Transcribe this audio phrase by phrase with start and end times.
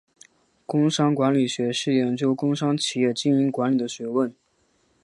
[0.65, 4.33] 工商管理学是研究工商企业经营管理的学问。